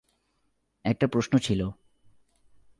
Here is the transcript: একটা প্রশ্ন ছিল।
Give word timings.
একটা 0.85 1.07
প্রশ্ন 1.07 1.37
ছিল। 1.37 1.61